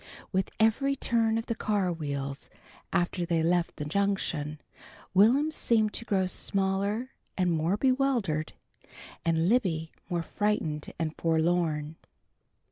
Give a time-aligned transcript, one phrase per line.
[0.31, 2.49] With every turn of the car wheels
[2.91, 4.59] after they left the Junction,
[5.13, 8.53] Will'm seemed to grow smaller and more bewildered,
[9.23, 11.97] and Libby more frightened and forlorn.